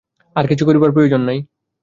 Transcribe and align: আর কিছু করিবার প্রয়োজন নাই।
আর 0.35 0.45
কিছু 0.47 0.63
করিবার 0.65 0.91
প্রয়োজন 0.91 1.21
নাই। 1.21 1.39